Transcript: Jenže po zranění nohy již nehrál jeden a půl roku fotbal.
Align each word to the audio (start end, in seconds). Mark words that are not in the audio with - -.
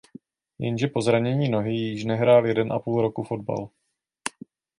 Jenže 0.59 0.87
po 0.87 1.01
zranění 1.01 1.49
nohy 1.49 1.73
již 1.75 2.03
nehrál 2.05 2.45
jeden 2.47 2.73
a 2.73 2.79
půl 2.79 3.01
roku 3.01 3.23
fotbal. 3.23 3.69